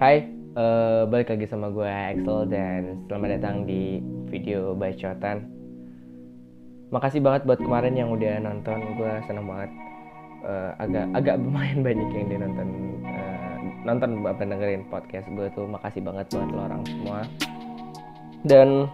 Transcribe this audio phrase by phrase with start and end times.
[0.00, 0.24] Hai,
[0.56, 4.00] uh, balik lagi sama gue Axel dan selamat datang di
[4.32, 5.44] video bacotan.
[6.88, 9.68] Makasih banget buat kemarin yang udah nonton, gue seneng banget.
[10.40, 12.68] Uh, agak agak lumayan banyak yang dia nonton
[13.12, 17.20] uh, nonton apa dengerin podcast gue tuh makasih banget buat lo orang semua
[18.48, 18.88] dan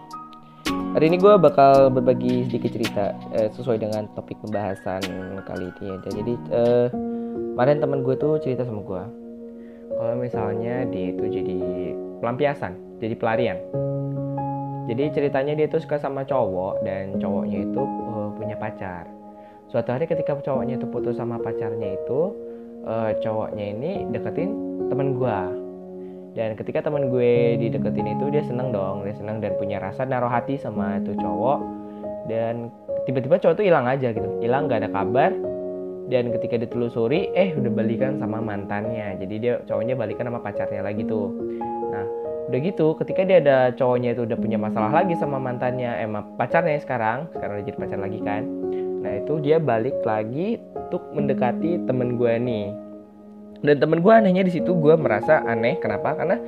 [0.91, 5.07] hari ini gue bakal berbagi sedikit cerita uh, sesuai dengan topik pembahasan
[5.47, 6.87] kali ini ya jadi uh,
[7.55, 9.26] kemarin teman gue tuh cerita sama gue
[9.97, 11.59] kalau misalnya dia itu jadi
[12.21, 13.57] pelampiasan jadi pelarian.
[14.87, 19.03] Jadi ceritanya dia tuh suka sama cowok dan cowoknya itu uh, punya pacar.
[19.67, 22.31] Suatu hari ketika cowoknya itu putus sama pacarnya itu
[22.87, 24.55] uh, cowoknya ini deketin
[24.87, 25.39] teman gue
[26.39, 30.31] dan ketika teman gue dideketin itu dia seneng dong dia seneng dan punya rasa naruh
[30.31, 31.59] hati sama itu cowok.
[32.31, 32.71] Dan
[33.07, 34.29] tiba-tiba cowok tuh hilang aja gitu.
[34.39, 35.31] Hilang gak ada kabar
[36.07, 39.19] dan ketika ditelusuri eh udah balikan sama mantannya.
[39.19, 41.27] Jadi dia cowoknya balikan sama pacarnya lagi tuh.
[41.91, 42.05] Nah
[42.47, 46.07] udah gitu ketika dia ada cowoknya itu udah punya masalah lagi sama mantannya eh,
[46.39, 48.43] pacarnya sekarang sekarang udah jadi pacar lagi kan.
[49.03, 52.67] Nah itu dia balik lagi untuk mendekati temen gue nih.
[53.57, 55.75] Dan temen gue anehnya di situ gue merasa aneh.
[55.83, 56.15] Kenapa?
[56.15, 56.39] Karena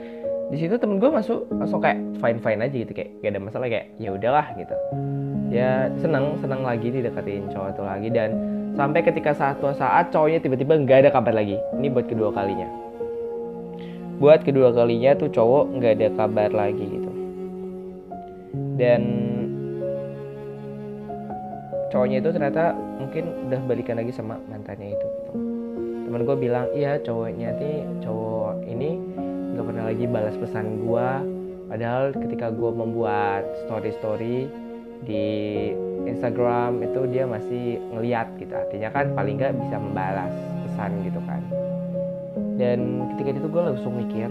[0.49, 3.67] di situ temen gue masuk masuk kayak fine fine aja gitu kayak gak ada masalah
[3.67, 4.75] kayak ya udahlah gitu.
[5.51, 8.09] Ya seneng seneng lagi dideketin cowok itu lagi.
[8.13, 8.29] Dan
[8.80, 11.59] Sampai ketika satu saat cowoknya tiba-tiba nggak ada kabar lagi.
[11.75, 12.63] Ini buat kedua kalinya.
[14.23, 17.11] Buat kedua kalinya tuh cowok nggak ada kabar lagi gitu.
[18.80, 19.02] Dan
[21.91, 22.72] cowoknya itu ternyata
[23.03, 25.33] mungkin udah balikan lagi sama mantannya itu gitu.
[26.07, 28.95] Temen gue bilang iya cowoknya nih cowok ini
[29.59, 31.09] nggak pernah lagi balas pesan gue.
[31.67, 34.47] Padahal ketika gue membuat story-story
[35.03, 35.25] di
[36.08, 38.52] Instagram itu dia masih ngeliat gitu.
[38.52, 40.33] Artinya kan paling nggak bisa membalas
[40.67, 41.41] pesan gitu kan.
[42.59, 44.30] Dan ketika itu gue langsung mikir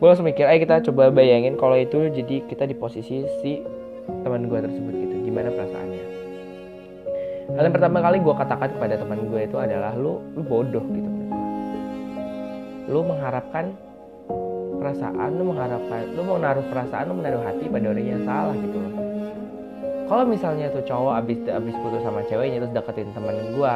[0.00, 3.60] gue langsung mikir ayo kita coba bayangin kalau itu jadi kita di posisi si
[4.24, 5.14] teman gue tersebut gitu.
[5.28, 6.04] Gimana perasaannya?
[7.52, 11.10] Hal yang pertama kali gue katakan kepada teman gue itu adalah lu lu bodoh gitu
[12.90, 13.70] lu mengharapkan
[14.82, 18.76] perasaan lu mengharapkan lu mau naruh perasaan lu menaruh hati pada orang yang salah gitu
[18.82, 19.09] loh
[20.10, 23.74] kalau misalnya tuh cowok abis abis putus sama ceweknya terus deketin temen gue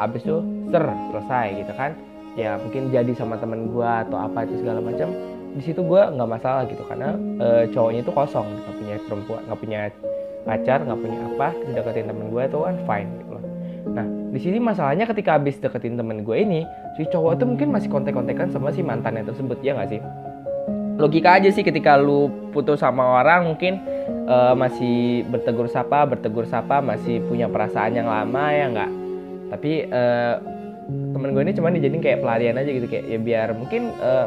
[0.00, 0.40] abis tuh
[0.72, 0.80] ser
[1.12, 1.92] selesai gitu kan.
[2.34, 5.12] Ya mungkin jadi sama temen gue atau apa itu segala macam
[5.54, 9.60] di situ gue nggak masalah gitu karena e, cowoknya itu kosong nggak punya perempuan nggak
[9.62, 9.80] punya
[10.42, 13.44] pacar nggak punya apa terus deketin temen gue itu kan fine gitu loh.
[13.94, 16.66] Nah di sini masalahnya ketika abis deketin temen gue ini
[16.98, 20.00] si cowok itu mungkin masih kontek-kontekan sama si mantannya tersebut ya nggak sih?
[20.98, 23.93] Logika aja sih ketika lu putus sama orang mungkin
[24.28, 28.92] uh, masih bertegur sapa bertegur sapa masih punya perasaan yang lama ya nggak?
[29.54, 30.34] Tapi uh,
[30.84, 34.26] temen gue ini cuma dijadiin kayak pelarian aja gitu kayak ya biar mungkin uh,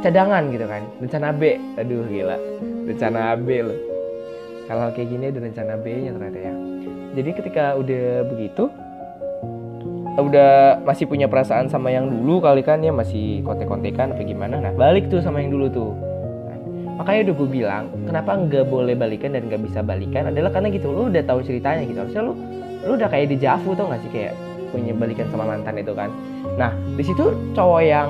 [0.00, 0.82] cadangan gitu kan.
[1.02, 1.42] Rencana B.
[1.76, 2.36] Aduh gila.
[2.86, 3.78] Rencana B loh.
[4.66, 6.54] Kalau kayak gini ada rencana B nya ternyata ya.
[7.16, 8.64] Jadi ketika udah begitu
[10.16, 14.56] udah masih punya perasaan sama yang dulu kali kan ya masih kontek-kontekan apa gimana.
[14.56, 15.90] Nah balik tuh sama yang dulu tuh
[16.96, 20.88] makanya udah gue bilang kenapa nggak boleh balikan dan nggak bisa balikan adalah karena gitu
[20.88, 21.98] lu udah tahu ceritanya gitu.
[22.00, 22.32] Harusnya lu
[22.86, 24.10] lu udah kayak di Javu tau gak sih?
[24.10, 24.34] Kayak
[24.72, 26.08] punya balikan sama mantan itu kan.
[26.56, 28.08] Nah di situ cowok yang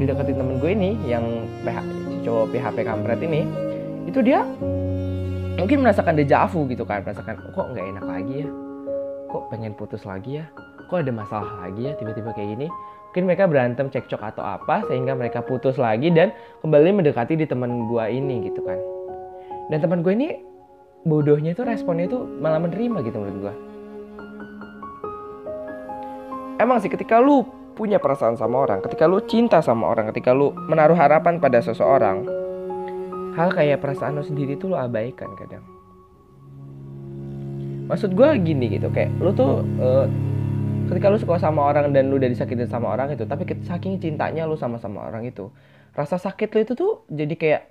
[0.00, 1.24] dideketin temen gue ini yang
[1.62, 3.44] PH, si cowok PHP kampret ini
[4.08, 4.42] itu dia
[5.60, 7.04] mungkin merasakan dejavu gitu kan.
[7.04, 8.48] Merasakan kok nggak enak lagi ya?
[9.28, 10.48] Kok pengen putus lagi ya?
[10.88, 12.68] Kok ada masalah lagi ya tiba-tiba kayak gini
[13.12, 16.32] mungkin mereka berantem cekcok atau apa sehingga mereka putus lagi dan
[16.64, 18.80] kembali mendekati di teman gue ini gitu kan.
[19.68, 20.28] Dan teman gue ini
[21.04, 23.54] bodohnya itu responnya itu malah menerima gitu menurut gue
[26.62, 27.42] emang sih ketika lu
[27.74, 32.22] punya perasaan sama orang ketika lu cinta sama orang ketika lu menaruh harapan pada seseorang
[33.34, 35.64] hal kayak perasaan lu sendiri tuh lu abaikan kadang.
[37.88, 40.04] Maksud gue gini gitu kayak lu tuh uh,
[40.92, 44.44] ketika lu suka sama orang dan lu udah disakitin sama orang itu tapi saking cintanya
[44.44, 45.48] lu sama sama orang itu
[45.96, 47.62] rasa sakit lu itu tuh jadi kayak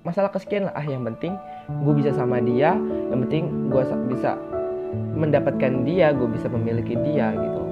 [0.00, 1.36] masalah kesekian lah ah yang penting
[1.84, 2.72] gue bisa sama dia
[3.12, 4.40] yang penting gue bisa
[5.14, 7.62] mendapatkan dia gue bisa memiliki dia gitu.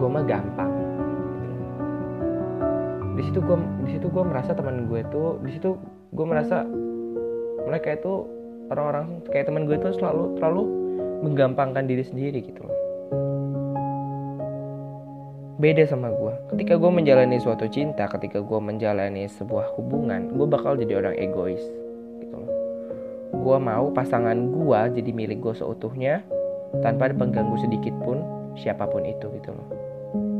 [0.00, 0.72] Gue mah gampang.
[3.14, 5.76] Di situ gue di situ gue merasa teman gue tuh di situ
[6.10, 6.64] gue merasa
[7.68, 8.26] mereka itu
[8.72, 10.62] orang-orang kayak teman gue itu selalu terlalu
[11.20, 12.76] menggampangkan diri sendiri gitu loh
[15.60, 20.72] beda sama gue ketika gue menjalani suatu cinta ketika gue menjalani sebuah hubungan gue bakal
[20.72, 21.60] jadi orang egois
[22.24, 22.52] gitu loh.
[23.36, 26.24] Gue mau pasangan gue jadi milik gue seutuhnya
[26.80, 28.24] tanpa ada pengganggu sedikit pun
[28.56, 29.68] siapa pun itu gitu loh.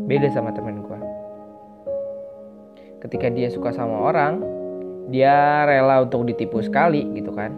[0.08, 0.98] Beda sama temen gue
[3.04, 4.40] ketika dia suka sama orang
[5.12, 7.52] dia rela untuk ditipu sekali gitu kan.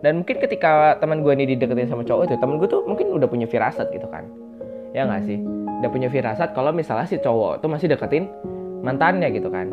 [0.00, 3.28] Dan mungkin ketika teman gue ini dideketin sama cowok itu teman gue tuh mungkin udah
[3.28, 4.24] punya firasat gitu kan.
[4.96, 8.26] Ya nggak sih udah punya firasat kalau misalnya si cowok tuh masih deketin
[8.82, 9.70] mantannya gitu kan.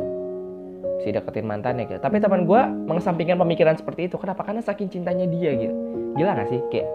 [1.01, 1.97] Si deketin mantannya gitu.
[1.97, 4.45] Tapi teman gue mengesampingkan pemikiran seperti itu kenapa?
[4.45, 5.73] Karena saking cintanya dia gitu.
[6.15, 6.61] Gila gak sih?
[6.69, 6.87] Kayak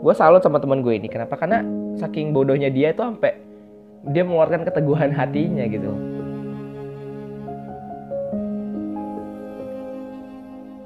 [0.00, 1.08] gue salut sama teman gue ini.
[1.12, 1.36] Kenapa?
[1.36, 1.60] Karena
[2.00, 3.36] saking bodohnya dia itu sampai
[4.08, 5.92] dia mengeluarkan keteguhan hatinya gitu.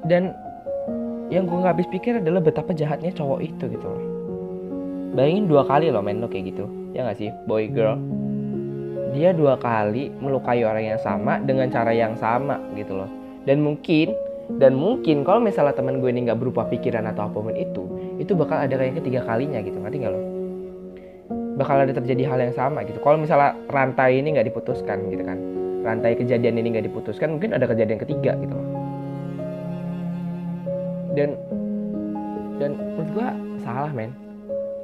[0.09, 0.33] Dan
[1.29, 3.85] yang gue nggak habis pikir adalah betapa jahatnya cowok itu gitu.
[3.85, 4.08] loh
[5.13, 6.65] bayangin dua kali loh men lo kayak gitu.
[6.93, 7.29] Ya nggak sih?
[7.45, 7.97] Boy girl.
[9.13, 13.09] Dia dua kali melukai orang yang sama dengan cara yang sama gitu loh.
[13.45, 14.13] Dan mungkin
[14.57, 17.85] dan mungkin kalau misalnya teman gue ini nggak berupa pikiran atau apa pun itu
[18.17, 19.77] itu bakal ada kayak ketiga kalinya gitu.
[19.77, 20.21] Ngerti nggak lo?
[21.57, 22.97] Bakal ada terjadi hal yang sama gitu.
[23.01, 25.37] Kalau misalnya rantai ini nggak diputuskan gitu kan
[25.79, 28.67] rantai kejadian ini nggak diputuskan mungkin ada kejadian ketiga gitu loh.
[31.15, 31.29] Dan
[32.59, 33.27] dan menurut gue
[33.63, 34.11] salah men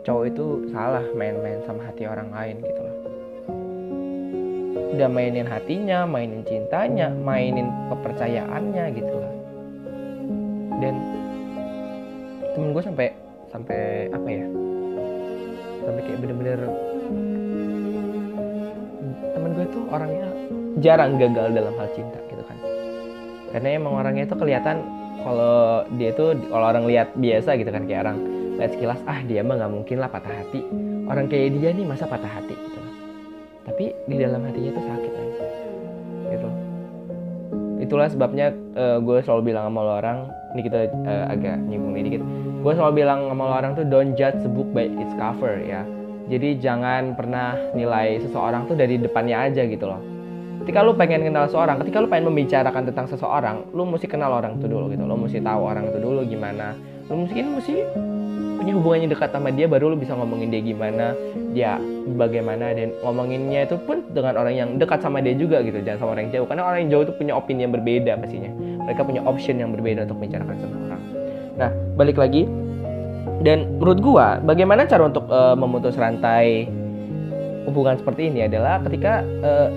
[0.05, 2.95] cowok itu salah main-main sama hati orang lain gitu loh.
[4.93, 9.33] Udah mainin hatinya mainin cintanya mainin kepercayaannya gitu loh.
[10.77, 10.95] Dan
[12.53, 13.07] temen gue sampai
[13.49, 14.45] sampai apa ya?
[15.89, 16.59] Sampai kayak bener-bener
[19.33, 20.29] temen gue tuh orangnya
[20.85, 22.57] jarang gagal dalam hal cinta gitu kan.
[23.57, 24.85] Karena emang orangnya itu kelihatan
[25.25, 29.43] kalau dia tuh kalau orang lihat biasa gitu kan kayak orang lihat sekilas ah dia
[29.43, 30.61] mah nggak mungkin lah patah hati.
[31.05, 32.81] Orang kayak dia nih masa patah hati gitu.
[33.65, 35.27] Tapi di dalam hatinya tuh sakit kan
[36.33, 36.49] gitu.
[37.85, 40.17] Itulah sebabnya uh, gue selalu bilang sama lo orang
[40.55, 42.21] ini kita uh, agak nyinggung ini dikit.
[42.65, 45.83] Gue selalu bilang sama lo orang tuh don't judge the book by its cover ya.
[46.25, 50.01] Jadi jangan pernah nilai seseorang tuh dari depannya aja gitu loh.
[50.65, 54.57] Ketika lu pengen kenal seseorang ketika lu pengen membicarakan tentang seseorang lu mesti kenal orang
[54.57, 55.05] itu dulu gitu.
[55.05, 56.73] Lu mesti tahu orang itu dulu gimana.
[57.05, 57.85] Lu mungkin mesti
[58.65, 61.13] punya hubungannya dekat sama dia baru lu bisa ngomongin dia gimana
[61.53, 61.77] dia
[62.17, 66.09] bagaimana dan ngomonginnya itu pun dengan orang yang dekat sama dia juga gitu jangan sama
[66.17, 66.47] orang yang jauh.
[66.49, 68.49] Karena orang yang jauh itu punya opini yang berbeda pastinya.
[68.89, 71.01] Mereka punya option yang berbeda untuk membicarakan seseorang
[71.55, 72.49] nah balik lagi.
[73.45, 76.65] Dan menurut gua bagaimana cara untuk uh, memutus rantai
[77.69, 79.69] hubungan seperti ini adalah ketika uh,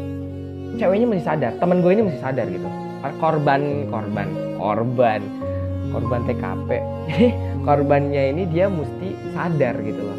[0.81, 2.65] ceweknya mesti sadar teman gue ini mesti sadar gitu.
[3.21, 5.21] Korban korban korban
[5.93, 6.69] korban TKP
[7.63, 10.19] korbannya ini dia mesti sadar gitu loh.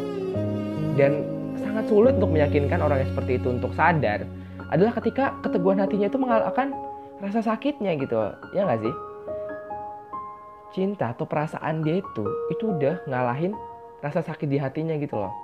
[0.96, 1.24] Dan
[1.60, 4.24] sangat sulit untuk meyakinkan orang yang seperti itu untuk sadar
[4.70, 6.74] adalah ketika keteguhan hatinya itu mengalahkan
[7.20, 8.16] rasa sakitnya gitu
[8.56, 8.94] ya nggak sih?
[10.70, 13.52] Cinta atau perasaan dia itu itu udah ngalahin
[14.00, 15.34] rasa sakit di hatinya gitu loh.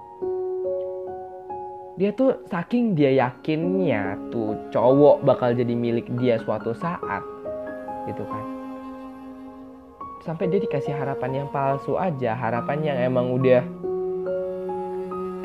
[1.96, 7.24] Dia tuh saking dia yakinnya tuh cowok bakal jadi milik dia suatu saat
[8.06, 8.55] gitu kan
[10.26, 13.62] sampai dia dikasih harapan yang palsu aja harapan yang emang udah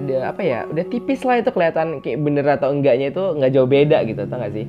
[0.01, 3.69] ada apa ya udah tipis lah itu kelihatan kayak bener atau enggaknya itu nggak jauh
[3.69, 4.65] beda gitu tau gak sih?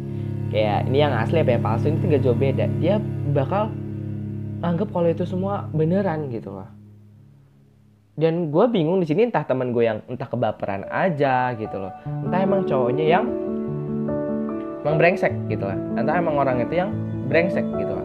[0.53, 2.69] Kayak ini yang asli apa yang palsu ini nggak jauh beda.
[2.77, 3.01] Dia
[3.33, 3.73] bakal
[4.61, 6.69] anggap kalau itu semua beneran gitu loh.
[8.13, 11.93] Dan gue bingung di sini entah teman gue yang entah kebaperan aja gitu loh.
[12.05, 13.25] Entah emang cowoknya yang
[14.85, 15.81] emang brengsek gitu lah.
[15.97, 16.93] Entah emang orang itu yang
[17.33, 18.02] brengsek gitu lah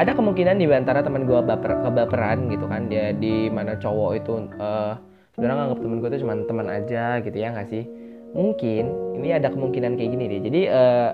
[0.00, 2.88] ada kemungkinan di antara teman gue baper kebaperan gitu kan.
[2.88, 4.96] Dia di mana cowok itu uh,
[5.36, 7.84] sebenarnya nganggap teman gue itu cuma teman aja gitu ya nggak sih?
[8.32, 8.84] Mungkin
[9.20, 10.40] ini ada kemungkinan kayak gini deh.
[10.48, 11.10] Jadi uh,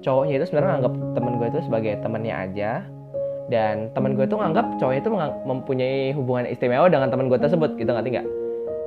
[0.00, 2.72] cowoknya itu sebenarnya nganggap teman gue itu sebagai temannya aja.
[3.50, 5.10] Dan teman gue tuh nganggap cowoknya itu
[5.44, 8.28] mempunyai hubungan istimewa dengan teman gue tersebut gitu nggak nggak?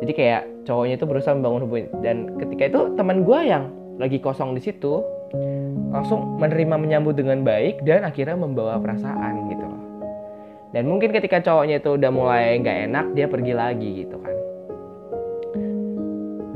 [0.04, 4.52] Jadi kayak cowoknya itu berusaha membangun hubungan dan ketika itu teman gue yang lagi kosong
[4.58, 5.00] di situ
[5.90, 9.66] langsung menerima menyambut dengan baik dan akhirnya membawa perasaan gitu.
[9.66, 9.86] Loh
[10.76, 14.36] dan mungkin ketika cowoknya itu udah mulai nggak enak dia pergi lagi gitu kan.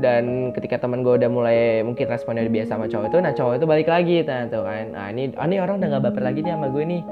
[0.00, 3.54] Dan ketika teman gue udah mulai mungkin responnya udah biasa sama cowok itu nah cowok
[3.56, 4.92] itu balik lagi nah tuh kan.
[4.92, 7.02] Nah ini oh, ini orang udah nggak baper lagi nih sama gue nih.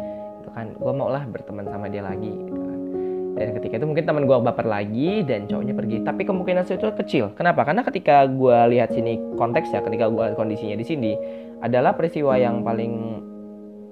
[0.52, 0.66] Kan.
[0.76, 2.78] Gue mau lah berteman sama dia lagi gitu kan.
[3.40, 5.96] Dan ketika itu mungkin teman gue baper lagi dan cowoknya pergi.
[6.04, 7.24] Tapi kemungkinan itu kecil.
[7.40, 7.64] Kenapa?
[7.64, 11.12] Karena ketika gue lihat sini konteks ya ketika gue kondisinya di sini
[11.62, 13.22] adalah peristiwa yang paling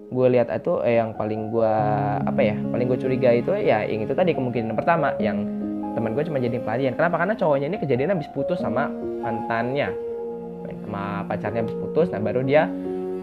[0.06, 1.74] gue lihat itu eh, yang paling gue
[2.22, 5.42] apa ya paling gue curiga itu ya yang itu tadi kemungkinan pertama yang
[5.96, 6.92] teman gue cuma jadi pelarian.
[6.92, 7.16] Kenapa?
[7.24, 8.92] Karena cowoknya ini kejadian habis putus sama
[9.24, 9.88] mantannya.
[10.84, 12.68] Sama pacarnya habis putus nah baru dia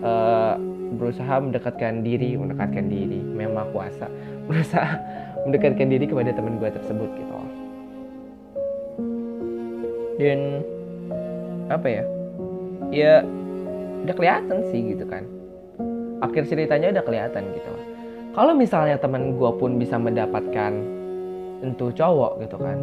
[0.01, 0.57] uh,
[0.97, 3.21] berusaha mendekatkan diri mendekatkan diri.
[3.21, 4.09] Memang kuasa.
[4.49, 4.97] Berusaha
[5.45, 7.35] mendekatkan diri kepada teman gue tersebut gitu.
[10.17, 10.39] Dan
[11.69, 12.03] apa ya
[12.91, 13.13] ya
[14.03, 15.23] udah kelihatan sih gitu kan.
[16.23, 17.73] Akhir ceritanya udah kelihatan gitu.
[18.33, 20.71] Kalau misalnya teman gue pun bisa mendapatkan
[21.63, 22.77] untuk cowok gitu kan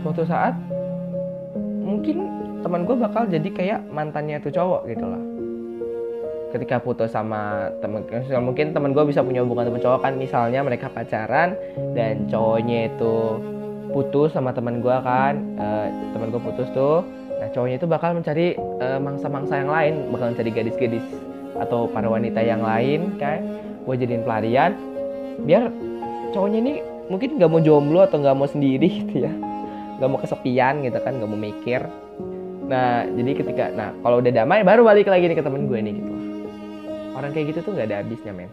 [0.00, 0.54] suatu saat
[1.82, 2.30] mungkin
[2.62, 5.22] teman gue bakal jadi kayak mantannya tuh cowok gitu loh
[6.48, 8.06] ketika putus sama temen
[8.40, 11.52] mungkin temen gue bisa punya hubungan temen cowok kan misalnya mereka pacaran
[11.92, 13.36] dan cowoknya itu
[13.92, 17.04] putus sama temen gue kan uh, temen gue putus tuh
[17.38, 19.94] nah cowoknya itu bakal mencari uh, mangsa-mangsa yang lain.
[20.10, 21.06] Bakal mencari gadis-gadis
[21.58, 23.40] atau para wanita yang lain kan?
[23.86, 24.74] Gue jadiin pelarian.
[25.46, 25.70] Biar
[26.34, 26.72] cowoknya ini
[27.06, 29.32] mungkin nggak mau jomblo atau nggak mau sendiri gitu ya.
[29.98, 31.80] Nggak mau kesepian gitu kan nggak mau mikir.
[32.68, 35.94] Nah jadi ketika nah kalau udah damai baru balik lagi nih ke temen gue nih
[35.94, 36.12] gitu.
[37.14, 38.50] Orang kayak gitu tuh nggak ada habisnya men.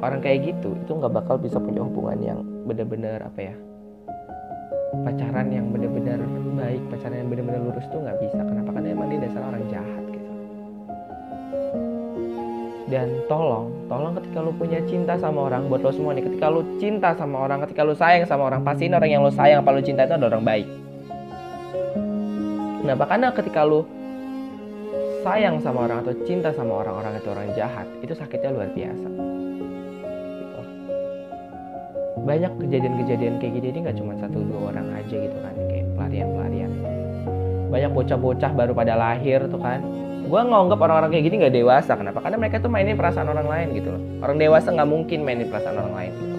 [0.00, 3.54] Orang kayak gitu itu nggak bakal bisa punya hubungan yang bener-bener apa ya
[4.90, 6.18] pacaran yang bener-bener
[6.58, 8.38] baik pacaran yang bener-bener lurus tuh nggak bisa.
[8.42, 8.70] Kenapa?
[8.74, 10.30] Karena emang dia dasar orang jahat gitu.
[12.90, 16.66] Dan tolong tolong ketika lu punya cinta sama orang buat lo semua nih ketika lu
[16.82, 19.82] cinta sama orang ketika lu sayang sama orang pastiin orang yang lu sayang apa lu
[19.82, 20.68] cinta itu adalah orang baik.
[22.80, 23.86] Kenapa karena ketika lu
[25.22, 29.08] sayang sama orang atau cinta sama orang-orang itu orang jahat itu sakitnya luar biasa.
[32.20, 36.70] Banyak kejadian-kejadian kayak gini ini nggak cuma satu dua orang aja gitu kan kayak pelarian-pelarian.
[37.70, 39.80] Banyak bocah-bocah baru pada lahir tuh kan.
[40.30, 41.92] Gue nganggap orang-orang kayak gini nggak dewasa.
[41.96, 42.22] Kenapa?
[42.22, 44.02] Karena mereka tuh mainin perasaan orang lain gitu loh.
[44.22, 46.36] Orang dewasa nggak mungkin mainin perasaan orang lain gitu.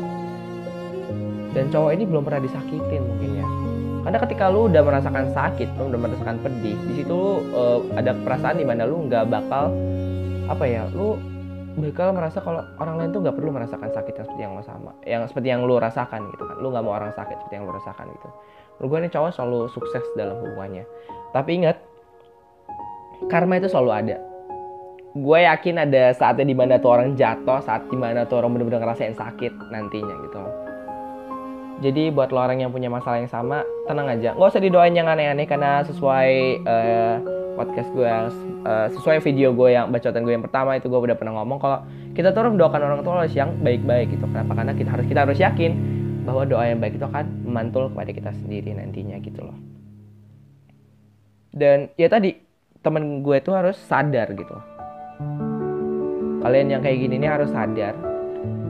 [1.51, 3.47] Dan cowok ini belum pernah disakitin mungkin ya.
[4.01, 7.19] Karena ketika lu udah merasakan sakit lu udah merasakan pedih di situ
[7.53, 9.69] uh, ada perasaan di mana lu nggak bakal
[10.49, 11.21] apa ya lu
[11.79, 14.91] bakal merasa kalau orang lain tuh nggak perlu merasakan sakit yang seperti yang lo sama
[15.07, 16.57] yang seperti yang lu rasakan gitu kan.
[16.59, 18.29] Lu nggak mau orang sakit seperti yang lu rasakan gitu.
[18.81, 20.83] Lu gue nih cowok selalu sukses dalam hubungannya.
[21.31, 21.77] Tapi ingat
[23.31, 24.17] karma itu selalu ada.
[25.11, 28.79] Gue yakin ada saatnya di mana tuh orang jatuh saat di mana tuh orang bener-bener
[28.83, 30.41] ngerasain sakit nantinya gitu.
[31.81, 34.37] Jadi buat lo orang yang punya masalah yang sama, tenang aja.
[34.37, 38.29] Nggak usah didoain yang aneh-aneh karena sesuai uh, podcast gue yang
[38.63, 41.83] uh, sesuai video gue yang bacotan gue yang pertama itu gue udah pernah ngomong kalau
[42.15, 44.25] kita tuh harus mendoakan orang tua yang baik-baik gitu.
[44.27, 44.51] Kenapa?
[44.57, 45.71] Karena kita harus kita harus yakin
[46.27, 49.57] bahwa doa yang baik itu akan memantul kepada kita sendiri nantinya gitu loh.
[51.51, 52.35] Dan ya tadi
[52.79, 54.57] temen gue tuh harus sadar gitu.
[56.41, 57.93] Kalian yang kayak gini ini harus sadar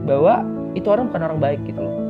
[0.04, 2.02] bahwa itu orang bukan orang baik gitu loh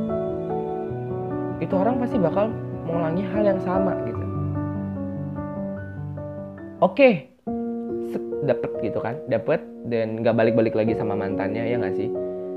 [1.63, 2.51] itu orang pasti bakal
[2.83, 4.23] mengulangi hal yang sama gitu
[6.83, 7.33] oke
[8.43, 9.15] dapet gitu kan.
[9.31, 12.09] Dapet dan nggak balik-balik lagi sama mantannya ya nggak sih?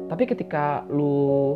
[0.06, 1.54] Tapi ketika lu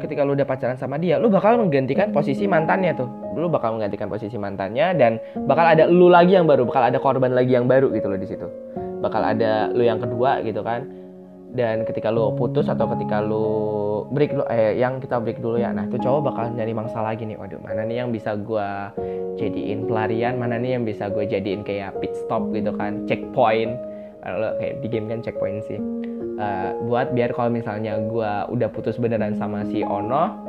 [0.00, 3.10] ketika lu udah pacaran sama dia lu bakal menggantikan posisi mantannya tuh.
[3.36, 7.34] Lu bakal menggantikan posisi mantannya dan bakal ada lu lagi yang baru bakal ada korban
[7.34, 8.46] lagi yang baru gitu loh di situ.
[9.02, 10.99] Bakal ada lu yang kedua gitu kan
[11.50, 13.46] dan ketika lu putus atau ketika lu
[14.14, 15.74] break dulu eh yang kita break dulu ya.
[15.74, 17.38] Nah itu cowok bakal nyari mangsa lagi nih.
[17.38, 18.68] Waduh mana nih yang bisa gue
[19.38, 20.38] jadiin pelarian?
[20.38, 23.04] Mana nih yang bisa gue jadiin kayak pit stop gitu kan?
[23.10, 23.74] Checkpoint.
[24.20, 25.80] Kalau kayak di game kan checkpoint sih.
[26.40, 30.48] Uh, buat biar kalau misalnya gue udah putus beneran sama si Ono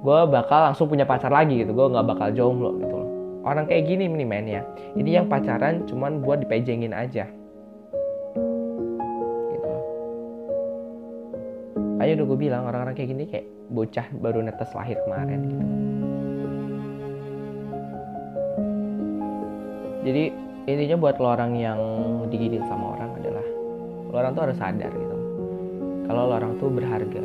[0.00, 1.74] gue bakal langsung punya pacar lagi gitu.
[1.74, 3.10] Gue nggak bakal jomblo gitu loh.
[3.46, 4.62] Orang kayak gini nih men ya.
[4.94, 7.26] Ini yang pacaran cuman buat dipejengin aja
[12.06, 15.66] ayo udah gue bilang orang-orang kayak gini kayak bocah baru netes lahir kemarin gitu.
[20.06, 20.24] Jadi
[20.70, 21.78] intinya buat lo orang yang
[22.30, 23.46] diginin sama orang adalah
[24.06, 25.18] lo orang tuh harus sadar gitu.
[26.06, 27.22] Kalau lo orang tuh berharga.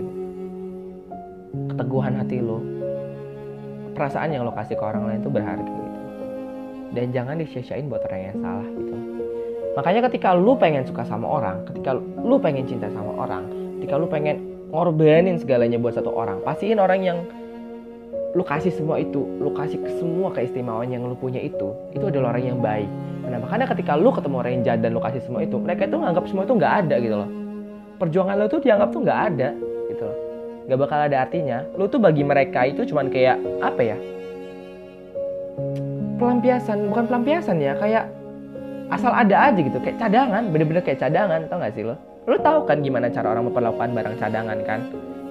[1.69, 2.57] Keteguhan hati lo
[3.93, 6.01] perasaan yang lo kasih ke orang lain tuh berharga gitu.
[6.97, 8.95] Dan jangan disia-siain buat orang yang salah gitu.
[9.77, 13.45] Makanya ketika lu pengen suka sama orang ketika lu pengen cinta sama orang
[13.77, 16.39] ketika lu pengen ngorbanin segalanya buat satu orang.
[16.41, 17.19] Pastiin orang yang
[18.31, 22.55] lu kasih semua itu lu kasih semua keistimewaan yang lu punya itu itu adalah orang
[22.55, 22.87] yang baik.
[23.27, 25.97] Kenapa karena ketika lu ketemu orang yang jahat dan lu kasih semua itu mereka itu
[25.99, 27.29] nganggap semua itu nggak ada gitu loh.
[27.99, 29.49] Perjuangan lu tuh dianggap tuh nggak ada
[29.91, 30.17] gitu loh.
[30.71, 31.57] Nggak bakal ada artinya.
[31.75, 33.97] Lu tuh bagi mereka itu cuman kayak apa ya?
[36.15, 38.07] Pelampiasan bukan pelampiasan ya kayak
[38.91, 41.95] asal ada aja gitu kayak cadangan bener-bener kayak cadangan tau gak sih lo
[42.29, 44.79] lu tahu kan gimana cara orang memperlakukan barang cadangan kan?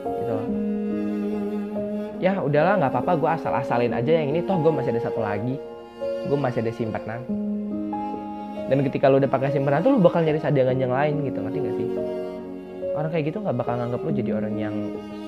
[0.05, 0.37] Gitu
[2.21, 4.45] ya udahlah nggak apa-apa gue asal-asalin aja yang ini.
[4.45, 5.57] Toh gue masih ada satu lagi.
[6.29, 7.25] Gue masih ada simpanan
[8.71, 11.43] dan ketika lu udah pakai simpanan tuh lu bakal nyari cadangan yang lain gitu.
[11.43, 11.89] Ngerti gak sih?
[12.95, 14.75] Orang kayak gitu nggak bakal nganggap lu jadi orang yang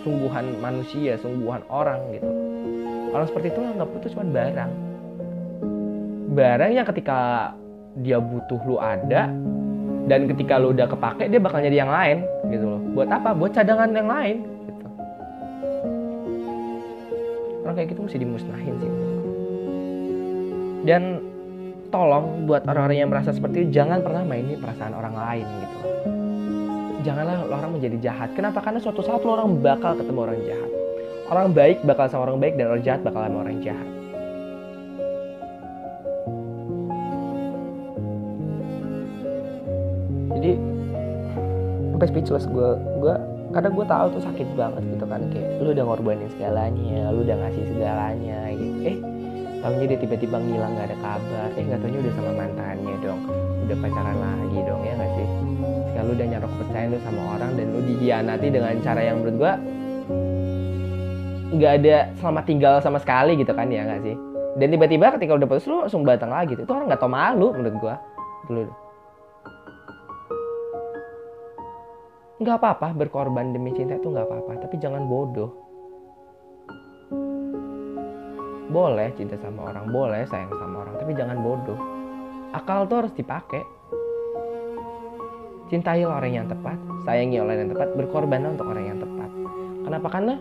[0.06, 2.30] sungguhan manusia sungguhan orang gitu.
[3.10, 4.72] Orang seperti itu nganggap lu tuh cuma barang.
[6.38, 7.50] Barang yang ketika
[7.98, 9.26] dia butuh lu ada
[10.12, 12.80] dan ketika lu udah kepake dia bakal jadi yang lain gitu loh.
[12.92, 13.32] Buat apa?
[13.32, 14.84] Buat cadangan yang lain gitu.
[17.64, 18.92] Orang kayak gitu mesti dimusnahin sih.
[20.84, 21.02] Dan
[21.88, 25.90] tolong buat orang-orang yang merasa seperti itu jangan pernah mainin perasaan orang lain gitu loh.
[27.08, 28.28] Janganlah orang menjadi jahat.
[28.36, 28.60] Kenapa?
[28.60, 30.70] Karena suatu saat lo orang bakal ketemu orang jahat.
[31.32, 34.01] Orang baik bakal sama orang baik dan orang jahat bakal sama orang jahat
[42.02, 42.50] sampai speechless.
[42.50, 43.14] Gue gue
[43.54, 45.22] karena gue tahu tuh sakit banget gitu kan.
[45.30, 48.78] Kayak lu udah ngorbanin segalanya lu udah ngasih segalanya gitu.
[48.82, 48.96] Eh
[49.62, 51.48] tahunya dia tiba-tiba ngilang nggak ada kabar.
[51.54, 53.20] Eh nggak tahunya udah sama mantannya dong.
[53.62, 55.28] Udah pacaran lagi dong ya nggak sih?
[55.94, 59.36] Sekarang lu udah nyaruh kepercayaan lu sama orang dan lu dihianati dengan cara yang menurut
[59.38, 59.52] gue
[61.52, 64.16] nggak ada selamat tinggal sama sekali gitu kan ya nggak sih?
[64.58, 66.58] Dan tiba-tiba ketika udah putus lu langsung batang lagi.
[66.58, 66.66] Gitu.
[66.66, 67.94] itu orang nggak tau malu menurut gue
[68.50, 68.81] dulu
[72.42, 75.54] nggak apa-apa berkorban demi cinta itu nggak apa-apa tapi jangan bodoh.
[78.66, 81.78] Boleh cinta sama orang boleh sayang sama orang tapi jangan bodoh.
[82.50, 83.62] Akal tuh harus dipakai.
[85.70, 89.30] Cintai orang yang tepat sayangi orang yang tepat berkorban untuk orang yang tepat.
[89.86, 90.08] Kenapa?
[90.10, 90.34] Karena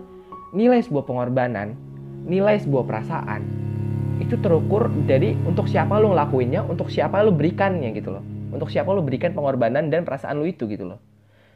[0.58, 1.78] nilai sebuah pengorbanan
[2.26, 3.42] nilai sebuah perasaan
[4.22, 8.26] itu terukur dari untuk siapa lo ngelakuinnya untuk siapa lo berikannya gitu loh.
[8.52, 11.11] Untuk siapa lo berikan pengorbanan dan perasaan lo itu gitu loh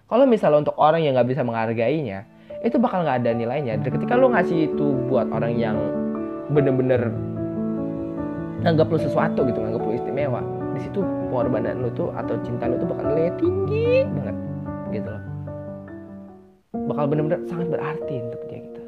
[0.06, 2.30] kalau misalnya untuk orang yang nggak bisa menghargainya,
[2.62, 3.82] itu bakal nggak ada nilainya.
[3.82, 5.78] Dan ketika lo ngasih itu buat orang yang
[6.54, 7.10] bener-bener
[8.62, 10.42] nganggap lo sesuatu gitu, nganggap lo istimewa,
[10.78, 11.02] di situ
[11.34, 14.38] pengorbanan lo tuh atau cinta lo tuh bakal nilainya tinggi banget,
[14.94, 15.24] gitu loh.
[16.86, 18.82] Bakal bener-bener sangat berarti untuk dia gitu.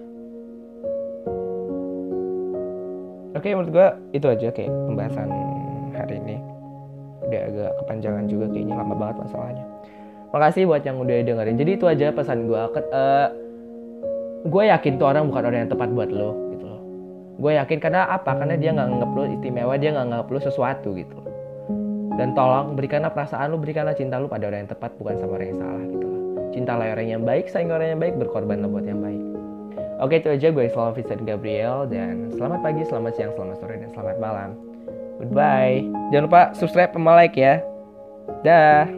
[3.34, 5.30] Oke, menurut gue itu aja kayak pembahasan
[5.98, 6.38] hari ini.
[7.26, 9.66] Udah agak kepanjangan juga kayaknya lama banget masalahnya.
[10.32, 11.56] Makasih buat yang udah dengerin.
[11.56, 12.62] Jadi itu aja pesan gue.
[12.92, 13.28] Uh,
[14.48, 16.82] gue yakin tuh orang bukan orang yang tepat buat lo gitu loh.
[17.40, 18.36] Gue yakin karena apa?
[18.36, 21.18] Karena dia nggak nganggap lo istimewa, dia nggak nganggap lo sesuatu gitu.
[22.18, 25.48] Dan tolong berikanlah perasaan lo, berikanlah cinta lo pada orang yang tepat, bukan sama orang
[25.54, 26.22] yang salah gitu loh.
[26.50, 29.22] Cintalah orang yang baik, sayang orang yang baik, berkorbanlah buat yang baik.
[29.98, 33.90] Oke itu aja gue selamat Vincent Gabriel dan selamat pagi, selamat siang, selamat sore, dan
[33.94, 34.50] selamat malam.
[35.18, 35.82] Goodbye.
[36.14, 37.62] Jangan lupa subscribe sama like ya.
[38.46, 38.97] Dah.